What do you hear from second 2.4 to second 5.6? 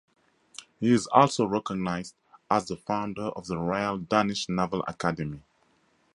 as the founder of the Royal Danish Naval Academy.